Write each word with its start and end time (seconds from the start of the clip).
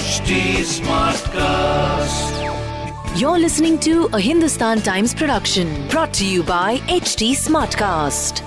HD 0.00 0.34
Smartcast. 0.66 2.36
You're 3.14 3.38
listening 3.38 3.78
to 3.80 4.08
a 4.14 4.20
Hindustan 4.20 4.80
Times 4.80 5.12
production 5.14 5.72
brought 5.90 6.14
to 6.14 6.24
you 6.26 6.42
by 6.44 6.68
HT 6.98 7.28
Smartcast. 7.40 8.42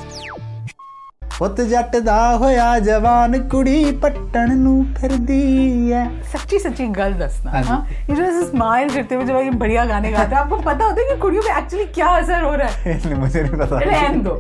ਪੁੱਤ 1.37 1.59
ਜੱਟ 1.71 1.95
ਦਾ 2.05 2.15
ਹੋਇਆ 2.37 2.63
ਜਵਾਨ 2.85 3.37
ਕੁੜੀ 3.49 3.91
ਪੱਟਣ 4.01 4.55
ਨੂੰ 4.63 4.73
ਫਿਰਦੀ 4.95 5.91
ਐ 5.93 6.01
सच्ची 6.31 6.57
सच्ची 6.63 6.87
गल 6.97 7.13
दसना 7.21 7.51
हाँ 7.53 7.61
जी। 7.61 7.69
हाँ 7.69 7.77
ये 8.09 8.15
जो 8.15 8.23
ऐसे 8.23 8.41
स्माइल 8.47 8.89
करते 8.95 9.15
हुए 9.19 9.25
जब 9.29 9.37
ये 9.43 9.53
बढ़िया 9.61 9.85
गाने 9.91 10.11
गाते 10.15 10.35
हैं 10.35 10.41
आपको 10.41 10.57
पता 10.65 10.89
होता 10.89 11.01
है 11.01 11.05
कि 11.11 11.15
कुड़ियों 11.21 11.43
पे 11.45 11.53
एक्चुअली 11.59 11.85
क्या 11.99 12.09
असर 12.23 12.41
हो 12.47 12.51
रहा 12.61 12.67
है 12.87 13.19
मुझे 13.21 13.43
नहीं 13.43 13.59
पता 13.61 13.79
रहने 13.85 14.19
दो 14.27 14.35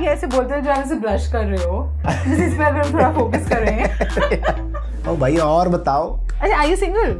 ये 0.00 0.06
ऐसे 0.06 0.26
बोलते 0.26 0.54
हैं 0.54 0.62
जो 0.64 0.70
आप 0.70 0.78
ऐसे 0.78 0.94
ब्लश 0.94 1.26
कर 1.32 1.44
रहे 1.44 1.64
हो। 1.64 1.82
इस 2.32 2.54
पे 2.58 2.64
अगर 2.64 2.80
हम 2.80 2.92
थोड़ा 2.94 3.10
फोकस 3.12 3.48
कर। 3.48 3.58
रहे 3.58 3.74
हैं 3.74 5.06
ओ 5.08 5.16
भाई 5.16 5.36
और 5.36 5.68
बताओ। 5.68 6.16
अच्छा 6.16 6.58
आई 6.58 6.70
you 6.70 6.76
single 6.76 7.14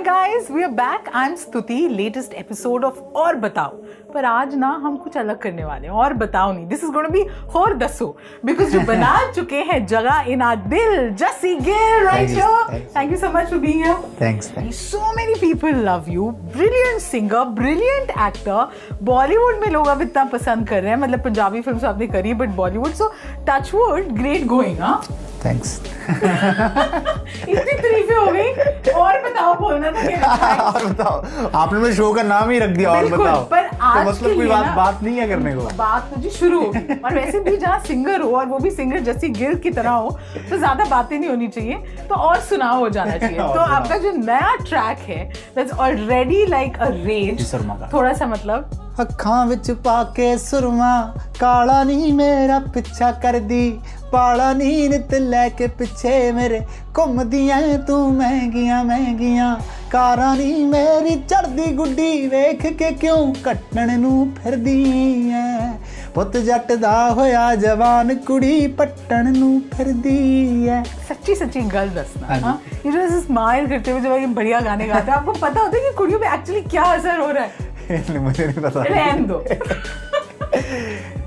hi 0.00 0.06
guys 0.08 0.50
we 0.50 0.62
are 0.62 0.68
back 0.68 1.08
I'm 1.28 1.34
Stuti 1.36 1.74
latest 1.88 2.32
episode 2.32 2.84
of 2.84 2.98
और 2.98 3.36
बताओ 3.36 3.70
पर 4.14 4.24
आज 4.24 4.54
ना 4.54 4.68
हम 4.84 4.96
कुछ 4.96 5.16
अलग 5.16 5.38
करने 5.38 5.64
वाले 5.64 5.86
हैं। 5.86 5.94
और 5.94 6.12
बताओ 6.12 6.52
नहीं। 6.52 6.66
दिस 6.66 6.84
इज़ 6.84 6.92
टू 6.92 7.00
बी 7.10 7.22
और 7.56 7.74
दसो। 7.78 8.16
बिकॉज़ 8.44 8.70
जो 8.70 8.80
बना 8.80 9.32
चुके 9.36 9.56
हैं 9.56 9.86
जगह 9.86 10.24
इन 10.28 10.42
आर 10.42 10.56
दिल 10.56 11.10
Jassie 11.10 11.54
Gill 11.56 12.04
right 12.04 12.28
Thank 12.28 12.38
you, 12.38 12.44
yo 12.44 12.62
thank 12.62 12.82
you. 12.82 12.96
Thank 12.96 13.12
you 13.12 13.18
so 13.18 13.28
much 13.28 13.50
for 13.50 13.58
being 13.58 13.84
here 13.84 13.96
thanks 14.20 14.50
so 14.92 15.02
many 15.18 15.36
people 15.44 15.82
love 15.90 16.10
you. 16.16 16.26
Brilliant 16.56 17.04
singer 17.06 17.44
brilliant 17.60 18.16
actor. 18.28 18.60
Bollywood 19.02 19.60
में 19.60 19.68
लोग 19.68 19.86
अब 19.86 20.02
इतना 20.02 20.24
पसंद 20.24 20.68
कर 20.68 20.82
रहे 20.82 20.90
हैं। 20.90 20.98
मतलब 20.98 21.24
पंजाबी 21.24 21.60
फ़िल्म 21.60 21.86
आपने 21.86 22.06
करी 22.06 22.34
but 22.34 22.48
Bollywood 22.62 22.92
so 22.92 23.12
touch 23.48 23.70
wood 23.74 24.12
great 24.20 24.46
going 24.46 24.80
हाँ? 24.80 25.02
थैंक्स 25.44 25.80
इतनी 26.10 27.72
तारीफें 27.72 28.16
हो 28.16 28.26
गई 28.26 28.90
और 28.92 29.18
बताओ 29.22 29.54
बोलना 29.60 29.90
तो 29.90 30.08
क्या 30.08 30.18
और 30.62 30.84
बताओ 30.86 31.50
आपने 31.56 31.78
मेरे 31.78 31.94
शो 31.94 32.12
का 32.14 32.22
नाम 32.22 32.50
ही 32.50 32.58
रख 32.58 32.70
दिया 32.70 32.90
और 32.90 33.06
बताओ। 33.10 33.44
पर 33.50 33.64
आज 33.80 34.04
तो 34.04 34.10
मतलब 34.10 34.34
कोई 34.36 34.46
बात 34.46 34.66
बात 34.76 35.02
नहीं 35.02 35.16
है 35.16 35.28
करने 35.28 35.54
को। 35.54 35.62
बात 35.76 36.10
मुझे 36.16 36.30
शुरू 36.30 36.60
और 36.64 37.14
वैसे 37.14 37.40
भी 37.40 37.56
जहाँ 37.56 37.78
सिंगर 37.86 38.20
हो 38.20 38.30
और 38.38 38.46
वो 38.46 38.58
भी 38.58 38.70
सिंगर 38.70 39.00
जैसी 39.00 39.28
गिल 39.38 39.54
की 39.58 39.70
तरह 39.70 39.90
हो 39.90 40.10
तो 40.50 40.58
ज़्यादा 40.58 40.84
बातें 40.90 41.18
नहीं 41.18 41.30
होनी 41.30 41.48
चाहिए। 41.48 41.76
तो 42.08 42.14
और 42.16 42.40
सुनाओ 42.50 42.78
हो 42.80 42.88
जाना 42.90 43.16
चाहिए। 43.18 43.38
तो 43.38 43.60
आपका 43.60 43.96
जो 43.98 44.12
नया 44.12 44.54
ट्रैक 44.58 44.98
है 45.08 45.24
that's 45.56 45.72
already 45.78 46.44
like 46.46 46.76
a 46.78 46.88
range. 46.90 47.52
थोड़ा 47.92 48.12
सा 48.12 48.26
मतलब 48.26 48.89
ਅੱਖਾਂ 49.00 49.46
ਵਿੱਚ 49.46 49.70
ਪਾ 49.70 50.04
ਕੇ 50.04 50.36
ਸੁਰਮਾ 50.36 51.14
ਕਾਲਾ 51.40 51.84
ਨਹੀਂ 51.84 52.12
ਮੇਰਾ 52.12 52.58
ਪਿੱਛਾ 52.58 53.12
ਕਰਦੀ 53.12 53.78
ਪਾਲਾ 54.12 54.52
ਨਹੀਂ 54.52 54.90
ਨਿਤ 54.90 55.14
ਲੈ 55.14 55.48
ਕੇ 55.48 55.66
ਪਿੱਛੇ 55.66 56.32
ਮੇਰੇ 56.32 56.60
ਘੁੰਮਦੀਆਂ 56.98 57.78
ਤੂੰ 57.78 58.14
ਮਹਿੰਗੀਆਂ 58.14 58.84
ਮਹਿੰਗੀਆਂ 58.84 59.56
ਕਾਰਾਂ 59.90 60.36
ਨਹੀਂ 60.36 60.66
ਮੇਰੀ 60.66 61.14
ਚੜਦੀ 61.16 61.72
ਗੁੱਡੀ 61.72 62.26
ਵੇਖ 62.26 62.66
ਕੇ 62.66 62.90
ਕਿਉਂ 62.90 63.34
ਕੱਟਣ 63.34 63.98
ਨੂੰ 64.00 64.32
ਫਿਰਦੀ 64.44 65.30
ਐ 65.34 65.72
ਪੁੱਤ 66.14 66.36
ਜੱਟ 66.36 66.72
ਦਾ 66.72 67.10
ਹੋਇਆ 67.10 67.54
ਜਵਾਨ 67.54 68.14
ਕੁੜੀ 68.14 68.66
ਪੱਟਣ 68.66 69.38
ਨੂੰ 69.38 69.62
ਫਿਰਦੀ 69.76 70.68
ਐ 70.68 70.82
ਸੱਚੀ 70.82 71.34
ਸੱਚੀ 71.34 71.60
ਗੱਲ 71.60 71.88
ਦੱਸਣਾ। 71.88 72.48
ਹਾਂ 72.48 72.56
ਯੂ 72.86 72.92
ਜਸਟ 72.92 73.26
ਸਮਾਈਲ 73.26 73.66
ਕਰਤੇ 73.66 73.92
ਹੋ 73.92 73.98
ਜਬ 73.98 74.12
ਇਹ 74.12 74.26
ਬੜੀਆ 74.26 74.60
ਗਾਣੇ 74.60 74.88
ਗਾਤਾ 74.88 75.12
ਆਪਕੋ 75.12 75.32
ਪਤਾ 75.32 75.60
ਹੋਤਾ 75.62 75.78
ਕਿ 75.78 75.92
ਕੁੜੀਆਂ 75.96 76.18
ਮੇ 76.18 76.26
ਐਕਚुअली 76.26 76.68
ਕੀ 76.70 76.78
ਅਸਰ 76.78 77.20
ਹੋ 77.20 77.32
ਰਹਾ 77.32 77.42
ਹੈ। 77.42 77.50
मुझे 78.20 78.46
नहीं 78.46 78.62
पता। 78.62 78.82
रहने 78.82 79.26
दो 79.30 79.44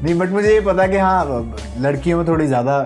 नहीं 0.03 0.15
बट 0.19 0.29
मुझे 0.29 0.53
ये 0.53 0.59
पता 0.61 0.87
कि 0.87 0.97
हाँ 0.97 1.53
लड़कियों 1.79 2.17
में 2.17 2.27
थोड़ी 2.27 2.47
ज़्यादा 2.47 2.79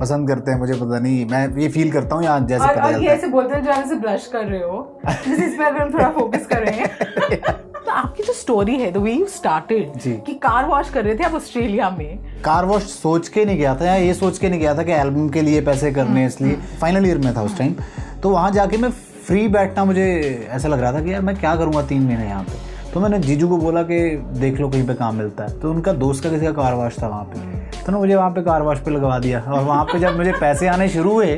पसंद 0.00 0.28
करते 0.28 0.50
हैं 0.50 0.58
मुझे 0.58 0.74
पता 0.74 0.98
नहीं 0.98 1.24
मैं 1.26 1.46
ये 1.58 1.68
फील 1.68 1.90
करता 1.92 2.16
हूँ 2.16 2.24
यहाँ 2.24 2.40
जैसे 2.46 2.64
और, 2.64 2.74
पता 2.74 2.84
और 2.86 3.02
ये 3.02 3.08
ऐसे 3.08 3.26
बोलते 3.28 3.54
हैं 3.54 3.64
जो 3.64 3.70
ऐसे 3.70 3.94
ब्लश 3.94 4.26
कर 4.32 4.44
रहे 4.44 4.62
हो 4.62 5.00
जिस 5.24 5.38
इस 5.38 5.54
पे 5.58 5.64
अगर 5.64 5.80
हम 5.82 5.92
थोड़ा 5.94 6.08
फोकस 6.10 6.46
कर 6.46 6.62
रहे 6.62 6.80
हैं 6.80 7.52
तो 7.86 7.90
आपकी 7.92 8.22
जो 8.22 8.32
स्टोरी 8.32 8.76
है 8.76 8.90
द 8.92 8.96
वे 8.96 9.12
यू 9.12 9.26
स्टार्टेड 9.26 9.98
कि 10.26 10.34
कार 10.42 10.64
वॉश 10.64 10.90
कर 10.90 11.04
रहे 11.04 11.14
थे 11.18 11.24
आप 11.24 11.34
ऑस्ट्रेलिया 11.34 11.90
में। 11.90 12.18
कार 12.44 12.64
वॉश 12.64 12.82
सोच 12.82 13.28
के 13.28 13.44
नहीं 13.44 13.58
गया 13.58 13.74
था 13.74 13.84
या 13.84 13.94
ये 13.94 14.14
सोच 14.14 14.38
के 14.38 14.48
नहीं 14.48 14.60
गया 14.60 14.74
था 14.74 14.82
कि 14.82 14.92
एल्बम 14.92 15.28
के 15.28 15.42
लिए 15.42 15.60
पैसे 15.60 15.92
करने 15.92 16.26
इसलिए 16.26 16.56
फाइनल 16.80 17.06
ईयर 17.06 17.18
में 17.18 17.34
था 17.36 17.42
उस 17.42 17.58
टाइम 17.58 17.74
तो 18.22 18.30
वहाँ 18.30 18.50
जाके 18.50 18.76
मैं 18.76 18.90
फ्री 19.26 19.46
बैठना 19.48 19.84
मुझे 19.84 20.06
ऐसा 20.50 20.68
लग 20.68 20.80
रहा 20.80 20.92
था 20.92 21.00
कि 21.00 21.12
यार 21.12 21.22
मैं 21.22 21.36
क्या 21.36 21.56
करूँगा 21.56 21.82
तीन 21.82 22.02
महीने 22.02 22.24
यहाँ 22.24 22.42
पे। 22.42 22.67
तो 22.98 23.02
मैंने 23.02 23.18
जीजू 23.18 23.48
को 23.48 23.56
बोला 23.56 23.82
कि 23.88 23.96
देख 24.38 24.60
लो 24.60 24.68
कहीं 24.68 24.86
पे 24.86 24.94
काम 24.94 25.14
मिलता 25.14 25.44
है। 25.44 25.58
तो 25.60 25.70
उनका 25.70 25.92
दोस्त 25.94 26.22
का 26.22 26.30
किसी 26.30 26.46
का 26.46 26.52
कार 26.52 26.74
वॉश 26.74 26.96
था 27.02 27.08
वहाँ 27.08 27.24
पे। 27.24 27.82
तो 27.84 27.92
ना 27.92 27.98
मुझे 27.98 28.14
वहाँ 28.14 28.30
पे 28.30 28.42
कार 28.42 28.62
वॉश 28.62 28.78
पे 28.84 28.90
लगवा 28.90 29.18
दिया। 29.18 29.40
और 29.40 29.62
वहाँ 29.64 29.84
पे 29.84 29.98
जब 29.98 30.16
मुझे 30.16 30.32
पैसे 30.40 30.68
आने 30.68 30.88
शुरू 30.88 31.12
हुए 31.12 31.36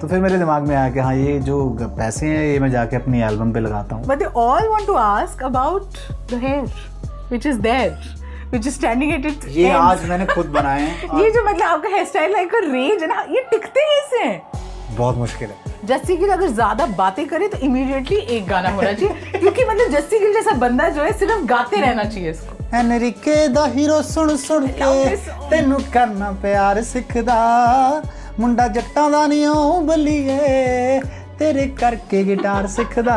तो 0.00 0.08
फिर 0.08 0.20
मेरे 0.20 0.38
दिमाग 0.38 0.68
में 0.68 0.74
आया 0.76 0.88
कि 0.90 1.00
हाँ 1.00 1.14
ये 1.16 1.38
जो 1.40 1.58
पैसे 1.98 2.26
हैं 2.26 2.46
ये 2.46 2.58
मैं 2.60 2.70
जाके 2.70 2.96
अपनी 2.96 3.20
एल्बम 3.22 3.52
पे 3.52 3.60
लगाता 3.60 3.96
हूँ। 3.96 4.04
But 4.06 4.22
they 4.22 4.32
all 4.44 4.70
want 4.72 4.88
to 4.92 4.96
ask 5.02 5.44
about 5.50 6.00
the 6.32 6.40
hair, 6.46 6.64
which 7.32 7.50
is 7.52 7.60
there, 7.68 7.92
which 8.54 8.72
is 8.72 8.80
standing 8.80 9.14
at 9.18 9.30
its 9.32 9.48
ये 9.56 9.68
ends. 9.68 9.80
आज 9.82 10.08
मैंने 10.08 10.26
खुद 10.34 10.46
बनाए 10.56 10.80
हैं 10.80 11.20
ये 11.20 11.30
जो 11.30 11.44
मतलब 11.50 11.66
आपका 11.66 11.88
हेयर 11.96 12.04
स्टाइल 12.06 12.32
लाइक 12.32 12.54
रेंज 12.64 13.02
है 13.02 13.14
ना 13.14 13.26
ये 13.36 13.46
टिकते 13.50 13.90
कैसे 13.90 14.24
हैं? 14.24 14.63
बहुत 14.96 15.16
मुश्किल 15.18 15.48
है। 15.48 15.72
जस्सी 15.86 16.16
गिल 16.16 16.30
अगर 16.30 16.48
ज़्यादा 16.48 16.86
बातें 16.98 17.26
करे 17.28 17.48
तो 17.48 17.58
इमीडिएटली 17.66 18.16
एक 18.16 18.46
गाना 18.48 18.68
होना 18.70 18.92
चाहिए 18.92 19.38
क्योंकि 19.38 19.64
मतलब 19.64 19.92
जस्सी 19.92 20.18
गिल 20.18 20.32
जैसा 20.34 20.52
बंदा 20.58 20.88
जो 20.90 21.02
है 21.02 21.12
सिर्फ़ 21.18 21.44
गाते 21.46 21.80
रहना 21.80 22.04
चाहिए 22.04 22.30
इसको। 22.30 22.76
एनरिके 22.76 23.36
दा 23.48 23.64
हीरो 23.74 24.00
सुन 24.04 24.36
सुन 24.38 24.66
के 24.80 25.16
तेनू 25.50 25.78
करना 25.92 26.30
प्यार 26.42 26.82
सिखदा 26.84 27.40
मुंडा 28.40 28.66
जट्टां 28.68 29.10
दा 29.12 29.26
नहीं 29.26 29.46
ओ 29.46 29.80
बलिए 29.82 31.00
ਤੇਰੇ 31.39 31.65
ਕਰਕੇ 31.79 32.23
ਗਿਟਾਰ 32.23 32.65
ਸਿੱਖਦਾ 32.69 33.13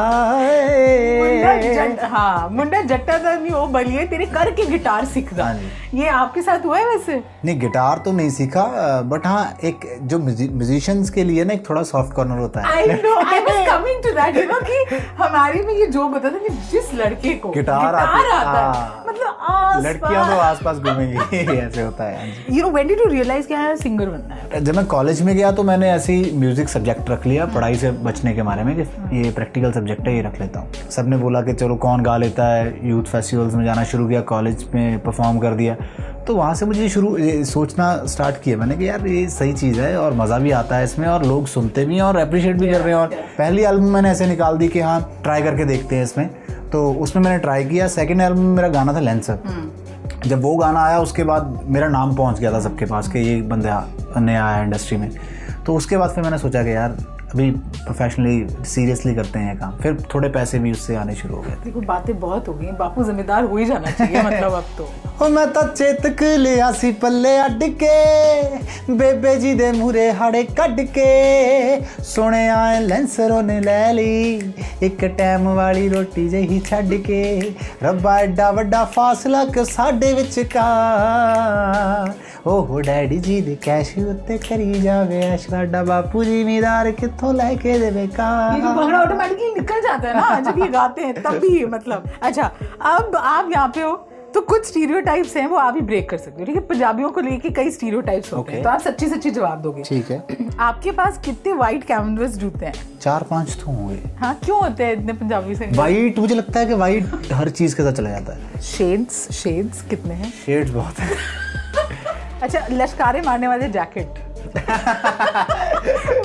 मुंडा 1.22 1.52
ਏ 1.54 1.70
जट 1.76 2.02
हाँ 2.12 2.26
मुंडा 2.52 2.80
जट्टा 2.90 3.14
था 3.22 3.30
नहीं 3.36 3.52
वो 3.54 3.62
बलिए 3.72 4.02
तेरे 4.10 4.26
करके 4.34 4.66
गिटार 4.66 5.06
सीखदा 5.06 5.46
हाँ 5.46 5.54
जी। 5.56 6.00
ये 6.00 6.12
आपके 6.16 6.42
साथ 6.42 6.68
हुआ 6.68 6.78
है 6.78 6.84
वैसे 6.88 7.16
नहीं 7.40 7.54
गिटार 7.60 8.02
तो 8.04 8.12
नहीं 8.18 8.30
सीखा 8.36 8.64
बट 9.12 9.26
हाँ 9.26 9.42
एक 9.70 9.86
जो 10.12 10.18
म्यूजिशियंस 10.20 11.10
के 11.16 11.24
लिए 11.24 11.44
ना 11.44 11.54
एक 11.54 11.64
थोड़ा 11.70 11.82
सॉफ्ट 11.90 12.14
कॉर्नर 12.14 12.38
होता 12.38 12.60
है 12.60 12.76
I 12.76 13.00
know 13.00 13.14
I 13.24 13.40
was 13.48 13.60
coming 13.68 14.02
to 14.04 14.12
that 14.12 14.36
you 14.36 14.44
know 14.46 14.60
कि 14.70 14.78
हमारे 15.18 15.62
में 15.66 15.74
ये 15.74 15.86
जोक 15.96 16.14
होता 16.14 16.30
था 16.30 16.44
कि 16.46 16.54
जिस 16.70 16.94
लड़के 16.96 17.34
को 17.44 17.52
गिटार 17.56 18.00
आती- 18.04 18.32
आता 18.36 18.60
है 18.60 19.05
हाँ। 19.77 19.83
लड़कियाँ 19.83 20.25
तो 20.29 20.37
आसपास 20.41 20.77
घूमेंगी 20.77 21.37
ऐसे 21.57 21.81
होता 21.81 22.03
है 22.03 22.17
हाँ 22.17 22.55
you 22.55 22.63
know 22.63 22.69
when 22.71 22.87
did 22.87 22.99
you 22.99 23.07
realise 23.09 23.47
कि 23.47 23.53
यार 23.53 23.75
सिंगर 23.77 24.09
बनना 24.09 24.35
है? 24.35 24.63
जब 24.63 24.75
मैं 24.75 24.85
कॉलेज 24.85 25.21
में 25.21 25.35
गया 25.35 25.51
तो 25.51 25.63
मैंने 25.63 25.89
ऐसे 25.91 26.13
ही 26.13 26.31
म्यूज़िक 26.37 26.69
सब्जेक्ट 26.69 27.09
रख 27.09 27.25
लिया 27.27 27.45
पढ़ाई 27.55 27.75
से 27.75 27.91
बचने 28.03 28.33
के 28.33 28.41
बारे 28.41 28.63
में 28.63 28.75
कि 28.75 29.17
ये 29.17 29.31
प्रैक्टिकल 29.31 29.71
सब्जेक्ट 29.71 30.07
है 30.07 30.15
ये 30.15 30.21
रख 30.21 30.39
लेता 30.41 30.59
हूँ। 30.59 30.89
सबने 30.91 31.17
बोला 31.17 31.41
कि 31.41 31.53
चलो 31.53 31.75
कौन 31.77 32.03
गा 32.03 32.17
लेता 32.17 32.47
है? 32.47 32.89
यूथ 32.89 33.03
फेस्टिवल्स 33.03 33.53
में 33.53 33.63
जाना 33.65 33.83
शुरू 33.83 34.07
किया 34.07 34.21
कॉलेज 34.31 34.65
में 34.75 34.99
परफॉर्म 35.03 35.39
कर 35.39 35.53
दिया। 35.53 35.75
तो 36.27 36.35
वहाँ 36.35 36.53
से 36.55 36.65
मुझे 36.65 36.87
शुरू 36.89 37.15
सोचना 37.45 37.85
स्टार्ट 38.05 38.41
किया 38.43 38.57
मैंने 38.57 38.75
कि 38.77 38.87
यार 38.87 39.05
ये 39.07 39.27
सही 39.29 39.53
चीज़ 39.53 39.79
है 39.81 39.95
और 39.97 40.13
मज़ा 40.13 40.39
भी 40.39 40.51
आता 40.51 40.77
है 40.77 40.83
इसमें 40.83 41.07
और 41.07 41.25
लोग 41.25 41.47
सुनते 41.47 41.85
भी 41.85 41.95
हैं 41.95 42.01
और 42.01 42.17
अप्रिशिएट 42.17 42.57
भी 42.59 42.71
कर 42.71 42.81
रहे 42.81 42.93
हैं 42.93 42.99
और 43.01 43.15
पहली 43.37 43.63
एल्बम 43.63 43.89
मैंने 43.91 44.09
ऐसे 44.09 44.25
निकाल 44.27 44.57
दी 44.57 44.67
कि 44.67 44.79
हाँ 44.79 44.99
ट्राई 45.23 45.41
करके 45.41 45.65
देखते 45.65 45.95
हैं 45.95 46.03
इसमें। 46.03 46.29
तो 46.71 46.91
उसमें 46.93 47.23
मैंने 47.23 47.37
ट्राई 47.37 47.65
किया। 47.65 47.87
सेकेंड 47.87 48.21
एल्बम 48.21 48.39
में 48.39 48.55
मेरा 48.55 48.67
गाना 48.69 48.93
था 48.93 48.99
लेंसर 48.99 49.39
जब 50.25 50.41
वो 50.41 50.55
गाना 50.55 50.83
आया 50.83 50.99
उसके 50.99 51.23
बाद 51.23 51.59
मेरा 51.65 51.87
नाम 51.87 52.15
पहुँच 52.15 52.39
गया 52.39 52.51
था 52.53 52.59
सबके 52.59 52.85
पास 52.85 53.07
कि 53.07 53.19
ये 53.19 53.41
बंदे 53.41 53.69
नया 54.19 54.45
आया 54.45 54.63
इंडस्ट्री 54.63 54.97
में। 54.97 55.09
तो 55.65 55.75
उसके 55.75 55.97
बाद 55.97 56.09
फिर 56.09 56.23
मैंने 56.23 56.37
सोचा 56.37 56.63
कि 56.63 56.75
यार 56.75 56.97
अभी 57.33 57.49
प्रोफेशनली 57.51 58.65
सीरियसली 58.65 59.13
करते 59.15 59.39
हैं 59.39 59.57
काम। 59.59 59.71
फिर 59.77 59.97
थोड़े 60.13 60.29
पैसे 60.29 60.59
भी 60.59 60.71
उससे 60.71 60.95
आने 60.95 61.15
शुरू 61.15 61.35
हो 61.35 61.41
गए 61.41 61.55
देखो 61.63 61.81
बातें 61.81 62.19
बहुत 62.19 62.47
हो 62.47 62.53
गई 62.53 62.71
बापू 62.79 63.03
जिम्मेदार 63.03 63.43
हो 63.43 63.57
ही 63.57 63.65
जाना 63.65 63.91
चाहिए 63.91 64.23
मतलब 64.23 64.53
अब 64.53 64.63
तो। 64.77 64.89
ਉਹ 65.20 65.28
ਮੈਂ 65.30 65.46
ਤਾਂ 65.46 65.62
ਚੇਤਕ 65.68 66.22
ਲਿਆ 66.38 66.70
ਸੀ 66.72 66.90
ਪੱਲੇ 66.92 67.34
ਅੱਡ 67.44 67.62
ਕੇ 67.80 67.88
ਬੇਬੇ 68.90 69.34
ਜੀ 69.36 69.52
ਦੇ 69.54 69.70
ਮੂਰੇ 69.72 70.10
ਹਾੜੇ 70.12 70.42
ਕੱਢ 70.56 70.80
ਕੇ 70.94 71.04
ਸੁਣਿਆ 72.04 72.56
ਏ 72.72 72.80
ਲੈਂਸਰੋਂ 72.80 73.42
ਨੇ 73.42 73.60
ਲੈ 73.60 73.92
ਲਈ 73.92 74.52
ਇੱਕ 74.82 75.04
ਟਾਈਮ 75.18 75.48
ਵਾਲੀ 75.48 75.88
ਰੋਟੀ 75.88 76.28
ਜਹੀ 76.28 76.60
ਛੱਡ 76.60 76.94
ਕੇ 77.06 77.52
ਰੱਬਾ 77.82 78.16
ਐਡਾ 78.18 78.50
ਵੱਡਾ 78.50 78.84
ਫਾਸਲਾ 78.94 79.44
ਕਿ 79.44 79.64
ਸਾਡੇ 79.64 80.12
ਵਿੱਚ 80.12 80.40
ਕਾ 80.54 80.66
ਓਹ 82.46 82.80
ਡੈਡੀ 82.82 83.18
ਜੀ 83.18 83.40
ਦੇ 83.40 83.56
ਕੈਸ਼ 83.62 83.96
ਉੱਤੇ 83.98 84.38
ਕਰੀ 84.48 84.72
ਜਾਵੇ 84.74 85.22
ਐਸ਼ 85.22 85.48
ਸਾਡਾ 85.50 85.82
ਬਾਪੂ 85.84 86.24
ਜ਼ਿਮੀਦਾਰ 86.24 86.90
ਕਿੱਥੋਂ 86.92 87.32
ਲੈ 87.34 87.52
ਕੇ 87.54 87.78
ਦੇਵੇ 87.78 88.06
ਕਾ 88.16 88.30
ये 88.54 88.62
जो 88.62 88.72
भंगड़ा 88.76 89.00
ऑटोमेटिकली 89.00 89.50
निकल 89.54 89.80
जाता 89.82 90.08
है 90.08 90.14
ना 90.16 90.30
जब 90.46 90.58
ये 90.58 90.68
गाते 90.70 91.04
हैं 91.04 91.14
तब 91.22 91.38
भी 91.40 91.52
मतलब 91.66 92.08
अच्छा 92.22 92.50
अब 92.90 93.16
आप 93.28 93.52
यहाँ 93.52 93.68
पे 93.76 93.82
हो 93.82 93.92
तो 94.33 94.41
कुछ 94.41 94.65
स्टीरियोटाइप्स 94.65 95.35
हैं 95.37 95.45
वो 95.47 95.57
आप 95.57 95.75
ही 95.75 95.81
ब्रेक 95.81 96.09
कर 96.09 96.17
सकते 96.17 96.39
हो 96.39 96.45
ठीक 96.45 96.55
है? 96.55 96.61
पंजाबियों 96.61 97.09
को 97.11 97.21
लेके 97.21 97.49
कई 97.49 97.69
स्टीरियोटाइप्स 97.71 98.33
होते 98.33 98.53
हैं 98.53 98.63
तो 98.63 98.69
आप 98.69 98.81
सच्ची 98.81 99.07
सच्ची 99.07 99.29
जवाब 99.31 99.61
दोगे। 99.61 99.83
ठीक 99.83 100.11
है। 100.11 100.23
आपके 100.59 100.91
पास 100.91 101.19
कितने 101.25 101.53
वाइट 101.53 101.83
कैनवस 101.83 102.35
जूते 102.37 102.65
हैं? 102.65 102.73
चार 103.01 103.23
पाँच 103.29 103.55
तो 103.55 103.71
होंगे। 103.71 104.09
हाँ 104.19 104.33
क्यों 104.43 104.59
होते 104.61 104.85
हैं 104.85 104.93
इतने 104.93 105.13
पंजाबी 105.13 105.55
से? 105.55 105.69
वाइट 105.75 106.19
मुझे 106.19 106.35
लगता 106.35 106.59
है 106.59 106.65
कि 106.65 106.73
वाइट 106.73 107.31
हर 107.33 107.49
चीज़ 107.51 107.75
के 107.75 107.83
साथ 107.83 107.93
चला 107.93 108.09
जाता 108.09 108.33
है। 108.33 108.61
शेड्स 108.63 109.31
शेड्स 109.33 109.81
कितने 109.89 110.13
हैं? 110.13 110.31
शेड्स 110.45 110.71
बहुत 110.71 110.99
है। 110.99 111.09
अच्छा 112.43 112.67
लश्कारे 112.71 113.21
मारने 113.21 113.47
वाले 113.47 113.67
जैकेट 113.69 114.25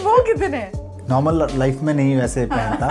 वो 0.03 0.23
कितने 0.25 0.57
हैं? 0.57 0.73
नॉर्मल 1.11 1.47
लाइफ 1.55 1.81
में 1.83 1.93
नहीं 1.95 2.17
वैसे 2.17 2.45
पहनता 2.47 2.89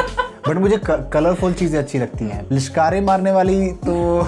बट 0.48 0.58
मुझे 0.58 0.80
कलरफुल 0.88 1.54
चीज़ें 1.54 1.78
अच्छी 1.80 2.00
लगती 2.00 2.25
हैं। 2.25 2.46
लिश्कारे 2.52 3.02
मारने 3.02 3.31
वाली 3.31 3.68
तो 3.86 4.22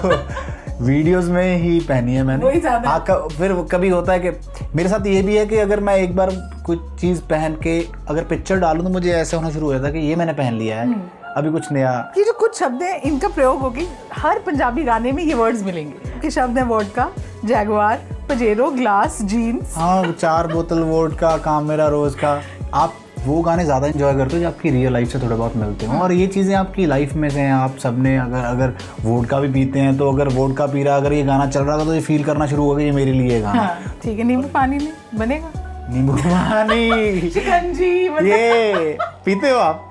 वीडियोस 0.83 1.25
में 1.25 1.57
ही 1.57 1.80
पहनी 1.80 2.15
है 2.15 2.24
मैंने। 2.24 2.45
वही 2.45 2.59
ज़्यादा। 2.59 2.89
हाँ, 2.89 3.03
क- 3.09 3.27
फिर 3.31 3.53
कभी 3.71 3.89
होता 3.89 4.13
है 4.13 4.19
कि 4.19 4.30
मेरे 4.75 4.89
साथ 4.89 5.06
ये 5.07 5.21
भी 5.21 5.35
है 5.35 5.45
कि 5.45 5.57
अगर 5.57 5.80
मैं 5.80 5.95
एक 5.95 6.15
बार 6.15 6.31
कुछ 6.65 6.80
चीज़ 7.00 7.21
पहन 7.21 7.53
के 7.63 7.80
अगर 8.09 8.24
पिक्चर 8.24 8.59
डालूं 8.59 8.83
तो 8.83 8.89
मुझे 8.89 9.12
ऐसा 9.12 9.38
होना 9.38 9.50
शुरू 9.50 9.65
हो 9.65 9.74
जाता 9.74 9.88
है 9.88 9.94
कि 9.94 10.00
ये 10.00 10.15
मैंने 10.15 10.33
पहन 10.33 10.53
लिया 10.53 10.80
है। 10.81 10.95
अभी 11.38 11.51
कुछ 11.51 11.71
नया। 11.71 11.91
ये 12.18 12.24
जो 12.24 12.33
कुछ 12.33 12.59
शब्द 12.59 12.81
हैं 12.83 13.01
इनका 13.01 13.27
प्रयोग 13.27 13.59
होगी 13.59 13.88
हर 14.13 14.39
पंजाबी 14.39 14.83
गाने 14.83 15.12
में 15.12 15.24
ये 15.24 15.33
वर्ड्स 15.33 15.63
मिलेंगे। 15.63 16.19
कि 16.19 16.30
शब्द 16.31 16.57
हैं 16.57 16.65
वर्ड 16.65 16.88
का 16.88 17.09
जैगवार 17.45 18.01
पजेरो 18.30 18.69
ग्लास 18.71 19.21
जीन्स 19.21 19.77
हाँ 19.77 20.03
चार 20.12 20.47
बोतल 20.47 20.80
वोट 20.80 21.18
का 21.19 21.38
काम 21.38 21.65
मेरा 21.65 21.88
रोज 21.88 22.15
का। 22.15 22.39
आप 22.74 22.94
वो 23.25 23.41
गाने 23.41 23.63
ज़्यादा 23.65 23.87
इंजॉय 23.87 24.13
करते 24.15 24.35
हो 24.35 24.41
जो 24.41 24.47
आपकी 24.47 24.69
रियल 24.69 24.93
लाइफ 24.93 25.09
से 25.09 25.19
थोड़े 25.19 25.35
बहुत 25.35 25.55
मिलते 25.57 25.85
हो? 25.85 25.99
और 26.03 26.11
ये 26.11 26.25
चीज़ें 26.27 26.53
आपकी 26.55 26.85
लाइफ 26.85 27.13
में 27.15 27.29
से 27.29 27.39
हैं 27.39 27.53
आप 27.53 27.77
सबने 27.83 28.15
अगर 28.17 28.43
अगर 28.45 28.73
वोट 29.03 29.25
का 29.29 29.39
भी 29.39 29.51
पीते 29.53 29.79
हैं 29.79 29.97
तो 29.97 30.11
अगर 30.11 30.27
वोट 30.33 30.55
का 30.57 30.65
पी 30.67 30.83
रहा 30.83 30.95
अगर 30.97 31.13
ये 31.13 31.23
गाना 31.23 31.45
चल 31.47 31.63
रहा 31.63 31.77
था 31.79 31.85
तो 31.85 31.93
ये 31.93 32.01
फील 32.01 32.23
करना 32.23 32.47
शुरू 32.47 32.65
हो 32.65 32.75
गया 32.75 32.85
ये 32.85 32.91
मेरे 32.91 33.11
लिए 33.11 33.39
गाना। 33.41 33.61
हाँ 33.61 33.95
ठीक 34.03 34.17
है 34.19 34.23
नींबू 34.23 34.47
पानी 34.53 34.77
में 34.77 34.91
बनेगा? 35.19 35.51
नींबू 35.93 36.13
पानी। 36.17 37.29
शिकंजी 37.29 38.09
मतलब 38.09 38.27
ये 38.27 38.97
पीते 39.25 39.49
हो 39.49 39.57
आप? 39.59 39.89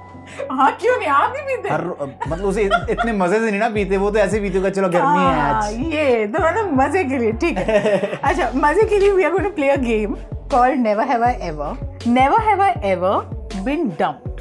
हाँ 0.51 0.71
क्यों 0.81 0.97
नहीं 0.99 1.09
आप 1.11 1.31
भी 1.31 1.41
पीते 1.47 1.69
हर 1.69 1.85
मतलब 2.29 2.45
उसे 2.47 2.63
इतने 2.63 3.13
मज़े 3.13 3.39
से 3.39 3.51
नहीं 3.51 3.61
ना 3.61 3.69
पीते 3.71 3.97
वो 3.97 4.11
तो 4.11 4.19
ऐसे 4.19 4.41
पीते 4.41 4.59
हो 4.59 4.71
चलो 4.71 4.89
गर्मी 4.89 5.19
है 5.19 5.41
हाँ, 5.41 5.63
आज। 5.63 5.73
ये 5.95 6.27
तो 6.27 6.45
मतलब 6.45 6.73
मज़े 6.81 7.05
के 7.05 7.19
लिए 7.19 7.33
ठीक 7.43 7.59
है। 7.59 8.19
अच्छा 8.25 8.51
मज़े 8.55 8.83
के 8.89 8.99
लिए 8.99 9.11
we 9.13 9.25
are 9.25 9.31
going 9.31 9.47
to 9.47 9.55
play 9.55 9.69
a 9.71 9.77
game 9.83 10.15
called 10.53 10.81
never 10.81 11.05
have 11.09 11.25
I 11.25 11.35
ever 11.49 11.79
never 12.07 12.41
have 12.41 12.63
I 12.63 12.73
ever 12.91 13.61
been 13.65 13.89
dumped 14.01 14.41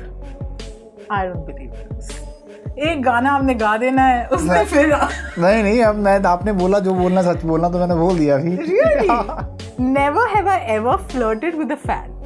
I 1.11 1.27
don't 1.27 1.45
believe 1.45 2.87
एक 2.89 3.01
गाना 3.03 3.31
हमने 3.31 3.53
गा 3.53 3.75
देना 3.77 4.03
है 4.03 4.27
उसमें 4.27 4.63
फिर 4.65 4.93
नहीं 4.95 5.63
नहीं 5.63 5.81
अब 5.83 5.95
मैं 5.95 6.19
आपने 6.25 6.53
बोला 6.53 6.79
जो 6.79 6.93
बोलना 6.93 7.21
सच 7.23 7.43
बोलना 7.45 7.69
तो 7.69 7.79
मैंने 7.79 7.95
बोल 7.95 8.17
दिया 8.17 8.35
अभी। 8.35 8.55
Really 8.55 9.83
never 9.83 10.27
have 10.35 10.49
I 10.49 10.75
ever 10.75 10.97
flirted 11.11 11.55
with 11.55 11.71
a 11.71 11.75
fan 11.87 12.19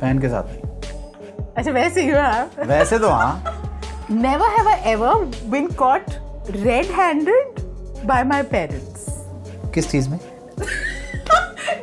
fan 0.00 0.18
के 0.18 0.28
साथ 0.28 0.42
नहीं। 0.42 1.46
अच्छा 1.56 1.70
वैसे 1.70 2.02
ही 2.02 2.08
है 2.08 2.66
वैसे 2.66 2.98
तो 2.98 3.08
हाँ। 3.08 3.44
Never 4.10 4.48
have 4.58 4.68
I 4.68 4.92
ever 4.92 5.24
been 5.50 5.66
caught 5.78 6.10
red 6.50 6.86
handed 6.98 7.60
by 8.06 8.24
my 8.24 8.42
parents 8.42 9.06
किस 9.74 9.90
चीज़ 9.90 10.08
में? 10.10 10.18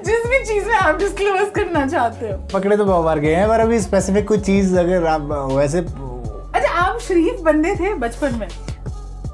जिस 0.06 0.26
भी 0.30 0.44
चीज़ 0.46 0.66
में 0.68 0.76
आप 0.76 0.98
डिस्क्लोज 1.00 1.50
करना 1.56 1.86
चाहते 1.88 2.30
हो। 2.30 2.38
पकड़े 2.54 2.78
तो 2.78 2.86
बहुत 2.86 3.06
बार 3.06 3.20
गए 3.20 3.34
हैं 3.36 3.48
पर 3.48 3.60
अभी 3.60 3.80
स्पेसिफिक 3.80 4.28
कोई 4.28 4.38
चीज़ 4.40 4.78
अगर 4.80 5.06
आप 5.08 5.28
वैसे 5.52 5.80
अच्छा 5.80 6.70
आप 6.80 7.00
शरीफ 7.00 7.40
बंदे 7.44 7.76
थे 7.76 7.94
बचपन 7.96 8.36
में? 8.36 8.48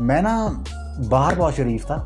मैं 0.01 0.21
ना 0.21 0.35
बाहर 1.09 1.35
बहुत 1.35 1.55
शरीफ 1.55 1.85
था। 1.85 1.97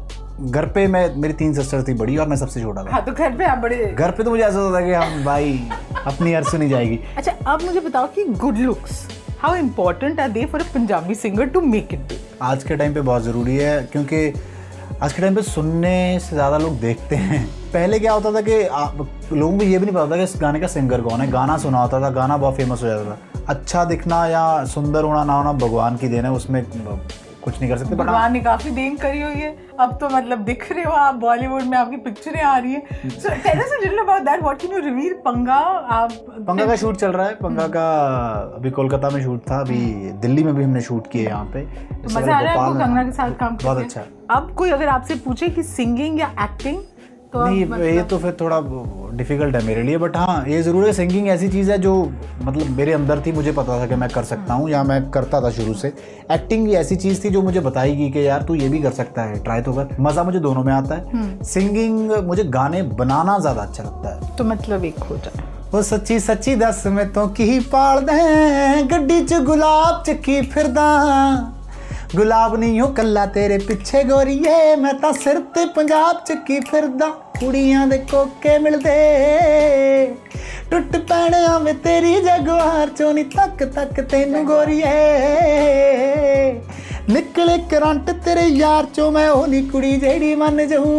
घर 0.41 0.65
पे 0.75 0.85
मैं 0.87 1.03
मेरी 1.21 1.33
तीन 1.33 1.53
सिस्टर 1.53 1.83
थी 1.87 1.93
बड़ी 1.93 2.17
और 2.17 2.27
मैं 2.27 2.37
सबसे 2.37 2.61
छोटा 2.61 2.83
था। 2.83 2.91
हाँ 2.91 3.03
तो 3.05 3.11
घर 3.13 3.35
पे 3.37 3.45
आप 3.45 3.57
बड़े 3.57 3.85
घर 3.87 4.11
पे 4.11 4.23
तो 4.23 4.29
मुझे 4.29 4.43
ऐसा 4.43 4.59
होता 4.59 4.79
था 4.79 4.85
कि 4.85 4.93
हम 4.93 5.23
भाई 5.25 5.59
अपनी 6.05 6.33
अर्थ 6.33 6.55
नहीं 6.55 6.69
जाएगी। 6.69 6.99
अच्छा 7.17 7.31
अब 7.47 7.63
मुझे 7.63 7.79
बताओ 7.79 8.07
कि 8.15 8.23
good 8.37 8.57
looks 8.57 9.05
how 9.41 9.55
important 9.55 10.19
are 10.19 10.29
they 10.29 10.45
for 10.45 10.61
a 10.61 10.65
Punjabi 10.73 11.15
singer 11.15 11.45
to 11.45 11.61
make 11.61 11.93
it 11.93 12.17
आज 12.41 12.63
के 12.63 12.75
टाइम 12.75 12.93
पे 12.93 13.01
बहुत 13.01 13.23
ज़रूरी 13.23 13.55
है 13.57 13.81
क्योंकि 13.91 14.27
आज 15.03 15.13
के 15.13 15.21
टाइम 15.21 15.35
पे 15.35 15.41
सुनने 15.41 16.19
से 16.19 16.35
ज़्यादा 16.35 16.57
लोग 16.57 16.73
देखते 16.79 17.15
हैं। 17.15 17.45
पहले 17.73 17.99
क्या 17.99 18.11
होता 18.13 18.31
था 18.33 18.41
कि 18.41 18.61
आप 18.63 18.97
लोगों 19.31 19.57
को 19.57 19.63
ये 19.63 19.77
भी 19.77 19.85
नहीं 19.85 19.95
पता 19.95 20.11
था 20.11 20.17
कि 20.17 20.23
इस 20.23 20.33
गाने 20.41 20.59
का 20.59 20.67
सिंगर 20.67 21.01
कौन 21.01 21.21
है। 21.21 21.29
गाना 21.31 21.57
सुना 21.57 21.81
होता 21.81 22.01
था, 22.01 22.09
गाना 22.09 22.37
बहुत 22.37 22.55
फ़ेमस 22.55 22.83
हो 22.83 22.87
जाता 22.87 23.11
था। 23.11 23.43
अच्छा 23.49 23.83
दिखना 23.85 24.25
या 24.27 24.65
सुंदर 24.65 25.03
होना, 25.03 25.23
ना 25.23 25.33
होना, 25.33 25.53
भगवान 25.55 25.97
की 25.97 26.07
देन 26.07 26.25
है, 26.25 26.31
उसमें 26.31 26.63
कुछ 27.43 27.59
नहीं 27.59 27.69
कर 27.69 27.77
सकते 27.77 27.95
भगवान 27.95 28.33
ने 28.33 28.39
काफ़ी 28.41 28.71
देन 28.71 28.95
करी 28.97 29.21
हुई 29.21 29.33
है। 29.35 29.55
अब 29.79 29.97
तो 30.01 30.09
मतलब 30.09 30.43
दिख 30.45 30.71
रहे 30.71 30.83
हो 30.83 30.91
आप 30.93 31.15
बॉलीवुड 31.15 31.63
में 31.63 31.77
आपकी 31.77 31.97
पिक्चरें 31.99 32.41
आ 32.41 32.57
रही 32.57 32.73
है। 32.73 33.09
So 33.09 33.29
tell 33.43 33.59
us 33.59 33.71
little 33.73 33.99
about 33.99 34.21
that 34.21 34.41
what 34.43 34.61
can 34.61 34.71
you 34.73 34.79
reveal 34.81 35.13
Panga 35.25 35.59
आप 35.97 36.11
पंगा 36.47 36.65
का 36.65 36.75
शूट 36.75 36.97
चल 36.97 37.11
रहा 37.11 37.27
है। 37.27 37.35
पंगा 37.35 37.67
का 37.67 37.87
अभी 38.55 38.71
कोलकाता 38.71 39.09
में 39.09 39.21
शूट 39.23 39.49
था 39.49 39.59
अभी 39.59 39.79
दिल्ली 40.21 40.43
में 40.43 40.53
भी 40.55 40.63
हमने 40.63 40.81
शूट 40.81 41.07
किए 41.11 41.25
यहाँ 41.25 41.45
पे। 41.53 41.63
मज़ा 42.05 42.35
आ 42.35 42.39
रहा 42.39 42.51
है 42.51 42.57
आपको 42.57 42.79
कंगना 42.79 43.03
के 43.03 43.11
साथ 43.11 43.31
काम 43.39 43.57
बहुत 43.63 43.77
अच्छा। 43.77 44.03
अब 44.31 44.53
कोई 44.57 44.69
अगर 44.71 44.87
आपसे 44.87 45.15
पूछे 45.19 45.49
कि 45.49 45.63
सिंगिंग 45.63 46.19
या 46.19 46.27
एक्टिंग 46.43 46.77
तो 47.32 47.38
आप 47.38 47.48
नहीं 47.48 47.64
मतलब- 47.64 47.86
ये 47.86 48.02
तो 48.04 48.18
फिर 48.18 48.36
थोड़ा 48.40 48.60
डिफिकल्ट 49.16 49.56
है 49.56 49.64
मेरे 49.64 49.82
लिए 49.82 49.98
बट 49.98 50.16
हाँ 50.16 50.44
ये 50.48 50.60
ज़रूर 50.62 50.86
है 50.86 50.92
सिंगिंग 50.92 51.28
ऐसी 51.28 51.48
चीज़ 51.48 51.70
है 51.70 51.78
जो 51.78 51.94
मतलब 52.42 52.76
मेरे 52.76 52.92
अंदर 52.92 53.22
थी 53.26 53.32
मुझे 53.32 53.52
पता 53.52 53.78
था 53.80 53.86
कि 53.86 53.94
मैं 53.94 54.08
कर 54.10 54.24
सकता 54.24 54.54
हूँ 54.54 54.70
या 54.70 54.82
मैं 54.84 55.00
करता 55.10 55.40
था 55.40 55.50
शुरू 55.52 55.74
से 55.76 55.92
एक्टिंग 56.32 56.66
भी 56.66 56.74
ऐसी 56.74 56.96
चीज़ 56.98 57.24
थी 57.24 57.30
जो 57.30 57.42
मुझे 57.42 57.60
बताई 57.62 57.96
गई 57.96 58.10
कि 58.10 58.26
यार 58.26 58.42
तू 58.42 58.54
ये 58.54 58.68
भी 58.68 58.82
कर 58.82 58.92
सकता 58.92 59.22
है 59.22 59.42
ट्राई 59.42 59.62
तो 59.62 59.72
कर 59.72 59.96
मज़ा 60.00 60.24
मुझे 60.24 60.38
दोनों 60.40 60.64
में 60.64 60.72
आता 60.72 60.94
है 60.94 61.44
सिंगिंग 61.46 62.10
मुझे 62.26 62.44
गाने 62.52 62.82
बनाना 62.94 63.38
ज़्यादा 63.38 63.62
अच्छा 63.62 63.82
लगता 63.82 64.14
है 64.14 64.36
तो 64.36 64.44
मतलब 64.44 64.84
एक 64.84 65.04
हो 65.10 65.16
जाए 65.18 65.44
ਉਹ 65.74 65.82
ਸੱਚੀ 65.82 66.18
ਸੱਚੀ 66.18 66.54
ਦੱਸ 66.54 66.86
ਮੈਂ 66.86 67.04
ਤੋਂ 67.04 67.26
ਕੀ 67.28 67.58
ਪਾਲਦਾ 67.60 68.12
ਗੱਡੀ 68.90 69.20
'ਚ 69.20 69.38
ਗੁਲਾਬ 69.42 70.02
ਚੱਕੀ 70.04 70.40
ਫਿਰਦਾ 70.42 70.84
ਗੁਲਾਬ 72.16 72.54
ਨਹੀਂ 72.56 72.80
ਉਹ 72.82 72.92
ਕੱਲਾ 72.94 73.24
ਤੇਰੇ 73.26 73.58
ਪਿੱਛੇ 73.58 74.02
ਗੋਰੀਏ 74.04 74.76
ਮੈਂ 74.76 74.92
ਤਾਂ 74.94 75.12
ਸਿਰ 75.12 75.40
ਤੇ 75.54 75.64
ਪੰਜਾਬ 75.66 76.24
ਚੱਕੀ 76.24 76.60
ਫਿਰਦਾ 76.60 77.10
ਕੁੜੀਆਂ 77.40 77.86
ਦੇ 77.86 77.98
ਕੋਕੇ 78.10 78.58
ਮਿਲਦੇ 78.58 78.94
ਟੁੱਟ 80.70 80.96
ਪੈਣਿਆ 80.96 81.58
ਵੇ 81.58 81.72
ਤੇਰੀ 81.84 82.14
ਜਗਵਾਰ 82.22 82.88
ਚੋਂ 82.88 83.12
ਨੀ 83.14 83.22
ਤੱਕ 83.36 83.64
ਤੱਕ 83.64 84.00
ਤੈਨੂੰ 84.00 84.44
ਗੋਰੀਏ 84.46 84.86
ਨਿਕਲੇ 87.10 87.58
ਕਰੰਟ 87.70 88.10
ਤੇਰੇ 88.24 88.46
ਯਾਰ 88.48 88.86
ਚੋਂ 88.94 89.10
ਮੈਂ 89.12 89.28
ਉਹ 89.30 89.46
ਨੀ 89.46 89.62
ਕੁੜੀ 89.62 89.96
ਜਿਹੜੀ 89.96 90.34
ਮੰਨ 90.34 90.66
ਜਾਊ 90.68 90.94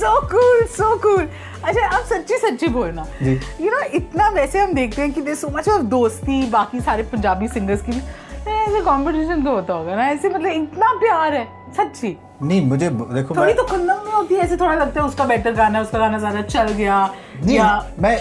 सो 0.00 0.10
कूल 0.32 0.58
सो 0.72 0.86
कूल 1.04 1.22
अच्छा 1.60 1.86
अब 1.88 2.02
सच्ची 2.08 2.36
सच्ची 2.38 2.68
बोलना 2.74 3.04
जी। 3.20 3.32
यू 3.60 3.70
नो 3.70 3.78
इतना 3.98 4.26
वैसे 4.34 4.60
हम 4.60 4.74
देखते 4.74 5.02
हैं 5.02 5.12
कि 5.12 5.22
दे 5.28 5.34
सो 5.34 5.48
मच 5.56 5.68
ऑफ 5.68 5.86
दोस्ती 5.94 6.36
बाकी 6.52 6.80
सारे 6.88 7.06
पंजाबी 7.12 7.48
सिंगर्स 7.54 7.82
की 7.86 7.94
भी 7.94 8.00
ए, 8.00 8.56
ऐसे 8.56 8.80
कंपटीशन 8.88 9.42
तो 9.44 9.54
होता 9.54 9.78
होगा 9.80 9.96
ना 9.96 10.06
ऐसे 10.10 10.28
मतलब 10.28 10.58
इतना 10.60 10.92
प्यार 11.00 11.36
है 11.38 11.42
सच्ची 11.78 12.10
नहीं 12.43 12.61
मुझे 12.67 12.89
देखो 12.89 13.35
थोड़ी 13.35 13.53
तो 13.53 13.63
खुंदक 13.63 14.03
में 14.05 14.13
होती 14.13 14.35
है 14.35 14.41
ऐसे 14.41 14.57
थोड़ा 14.57 14.73
लगता 14.75 15.01
है 15.01 15.07
उसका 15.07 15.25
बेटर 15.25 15.53
गाना 15.55 15.77
है 15.77 15.83
उसका 15.83 15.99
गाना 15.99 16.17
ज़्यादा 16.19 16.41
चल 16.43 16.71
गया 16.73 17.05
नहीं 17.35 17.55
या 17.55 17.85
मैं 17.99 18.17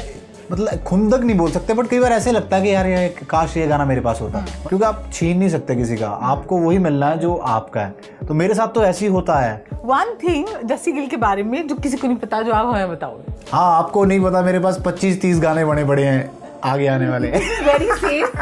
मतलब 0.50 0.83
खुंदक 0.85 1.21
नहीं 1.21 1.37
बोल 1.37 1.50
सकते 1.50 1.75
बट 1.75 1.87
कई 1.88 1.99
बार 2.00 2.12
ऐसे 2.12 2.33
लगता 2.33 2.57
है 2.57 2.62
कि 2.62 2.75
यार 2.75 2.87
ये 2.87 3.09
काश 3.31 3.57
ये 3.57 3.67
गाना 3.67 3.85
मेरे 3.85 4.00
पास 4.00 4.21
होता। 4.21 4.45
क्योंकि 4.69 4.85
आप 4.85 5.05
छीन 5.12 5.38
नहीं 5.38 5.49
सकते 5.49 5.75
किसी 5.76 5.97
का 5.97 6.09
आपको 6.31 6.59
वही 6.59 6.79
मिलना 6.79 7.09
है 7.09 7.19
जो 7.19 7.35
आपका 7.35 7.81
है। 7.81 8.26
तो 8.29 8.35
मेरे 8.35 8.55
साथ 8.55 8.75
तो 8.75 8.83
ऐसे 8.85 9.07
ही 9.07 9.12
होता 9.12 9.38
है। 9.41 9.55
वन 9.85 10.14
थिंग 10.23 10.47
जस्सी 10.64 10.93
गिल 10.93 11.07
के 11.07 11.17
बारे 11.17 11.43
में 11.43 11.67
जो 11.69 11.75
किसी 11.76 11.97
को 11.97 12.07
नहीं 12.07 12.17
पता 12.17 12.43
जो 12.43 12.52
आप 12.52 12.67
हमें 12.67 12.91
बताओगे। 12.91 13.33
हाँ 13.52 13.79
आपको 13.79 14.05
नहीं 14.05 14.21
पता 14.21 14.43
मेरे 14.43 14.59
पास 14.59 14.79
25-30 14.87 15.41
गाने 15.43 15.64
बने 15.64 15.85
पड़े 15.85 16.05
हैं 16.05 16.31
आगे 16.64 16.87
आने 16.87 17.09
वाले। 17.09 17.29
वेरी 17.67 17.91
सेफ़ 17.97 18.37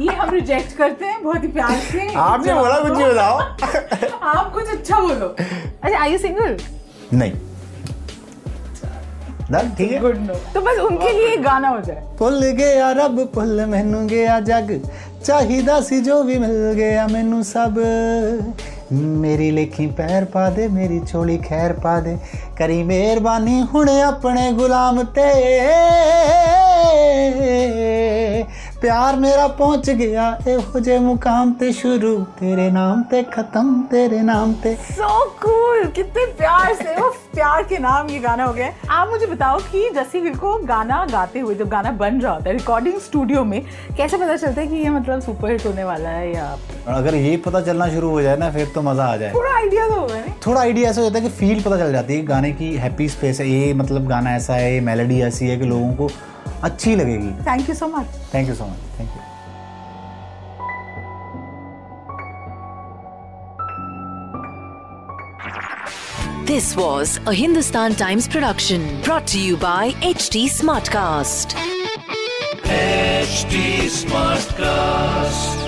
ये 0.00 0.14
हम 0.14 0.30
रिजेक्ट 0.30 0.76
करते 0.76 1.04
हैं 1.04 1.22
बहुत 1.24 1.42
ही 1.42 1.48
प्यार 1.48 1.70
से। 1.70 2.12
आपने 2.14 2.54
बोला 2.54 2.78
कुछ 2.80 2.92
नहीं 2.92 3.08
बताओ। 3.08 3.38
आप 4.36 4.52
कुछ 4.54 4.68
अच्छा 4.68 5.00
बोलो। 5.00 5.28
अच्छा 5.82 5.98
आई 6.00 6.12
यू 6.12 6.18
सिंगल 6.18 6.56
नहीं। 7.12 7.32
ठीक 9.76 9.90
है? 9.92 9.98
गुड 10.00 10.16
नो 10.16 10.34
तो 10.54 10.60
बस 10.60 10.78
उनके 10.80 11.10
लिए 11.12 11.36
गाना 11.36 11.68
हो 11.68 11.80
जाए। 11.80 12.02
पुल 12.18 12.40
रब 12.98 13.18
पुल 13.34 13.60
जग। 14.40 14.80
चाहिदा 15.24 15.80
सी 15.80 16.00
जो 16.00 16.22
भी 16.22 16.38
मिल 16.38 16.72
गया 16.76 17.06
सब। 17.42 17.74
मेरी 18.92 19.50
लेखी 19.50 19.86
पैर 19.86 20.24
पा 20.24 20.48
दे 20.50 20.68
मेरी 20.68 21.00
छोली 21.00 21.36
खैर 21.38 21.72
पा 21.84 21.98
दे। 22.00 22.16
करी 22.58 22.82
मेहरबानी 22.82 23.60
हुन 23.60 23.88
अपने 23.88 24.52
गुलाम 24.52 25.02
ते। 25.18 25.30
प्यार 28.83 29.15
मेरा 29.21 29.47
पहुंच 29.59 29.89
गया 30.01 30.25
ਇਹੋ 30.47 30.79
ਜੇ 30.79 30.97
ਮੁਕਾਮ 30.99 31.51
ਤੇ 31.59 31.71
ਸ਼ੁਰੂ 31.71 32.13
ਤੇਰੇ 32.39 32.69
ਨਾਮ 32.71 33.01
ਤੇ 33.11 33.21
ਖਤਮ 33.31 33.71
ਤੇਰੇ 33.91 34.21
ਨਾਮ 34.23 34.53
ਤੇ 34.63 34.75
सो 34.91 35.09
कूल 35.41 35.83
कितने 35.97 36.23
प्यार 36.39 36.71
से 36.77 36.93
वो 36.95 37.09
प्यार 37.33 37.61
के 37.67 37.77
नाम 37.83 38.09
ये 38.11 38.17
गाना 38.23 38.45
हो 38.45 38.53
गया 38.53 38.65
है। 38.67 38.87
आप 38.95 39.11
मुझे 39.11 39.27
बताओ 39.27 39.59
कि 39.67 39.81
जस्सी 39.97 40.21
गिल 40.21 40.33
को 40.39 40.51
गाना 40.71 40.97
गाते 41.11 41.43
हुए 41.43 41.55
जब 41.55 41.69
गाना 41.69 41.91
बन 42.01 42.17
रहा 42.23 42.33
होता 42.33 42.49
है 42.49 42.55
रिकॉर्डिंग 42.55 42.97
स्टूडियो 43.01 43.43
में 43.51 43.59
कैसे 43.99 44.17
पता 44.17 44.35
चलता 44.35 44.61
है 44.61 44.67
कि 44.67 44.81
ये 44.83 44.89
मतलब 44.95 45.21
सुपर 45.27 45.51
हिट 45.51 45.65
होने 45.65 45.85
वाला 45.89 46.15
है 46.15 46.25
या 46.31 46.47
और 46.87 46.93
अगर 46.93 47.15
ये 47.17 47.35
पता 47.45 47.61
चलना 47.69 47.87
शुरू 47.93 48.09
हो 48.09 48.21
जाए 48.21 48.37
ना 48.37 48.49
फिर 48.57 48.71
तो 48.75 48.83
मज़ा 48.89 49.05
आ 49.05 49.15
जाए 49.17 49.31
पूरा 49.33 49.53
आइडिया 49.57 49.87
तो 49.87 49.99
होगा 49.99 50.15
नहीं 50.15 50.33
थोड़ा 50.47 50.59
आइडिया 50.61 50.89
ऐसा 50.89 51.01
होता 51.01 51.19
है 51.19 51.23
कि 51.23 51.31
फील 51.39 51.63
पता 51.63 51.77
चल 51.77 51.91
जाती 51.93 52.15
है 52.15 52.25
गाने 52.25 52.51
की 52.61 52.71
हैप्पी 52.85 53.09
स्पेस 53.15 53.39
है 53.39 53.47
ये 53.49 53.73
मतलब 53.83 54.09
गाना 54.09 54.35
ऐसा 54.35 54.59
है 54.61 54.73
ये 54.73 54.81
मेलोडी 54.89 55.21
ऐसी 55.29 55.47
है 55.47 55.57
कि 55.59 55.71
लोगों 55.73 55.93
को 56.01 56.09
अच्छी 56.63 56.95
लगेगी 56.95 57.31
thank 57.47 57.69
you 57.69 57.75
so 57.75 57.87
much 57.87 58.19
thank 58.33 58.49
you 58.49 58.55
so 58.55 58.65
much 58.65 58.99
thank 58.99 59.09
you 59.09 59.27
This 66.49 66.75
was 66.75 67.19
a 67.27 67.33
Hindustan 67.39 67.93
Times 67.93 68.27
production 68.27 69.01
brought 69.03 69.27
to 69.27 69.39
you 69.39 69.55
by 69.55 69.91
HT 70.01 70.45
Smartcast. 70.49 71.53
HT 72.63 73.85
Smartcast. 74.01 75.62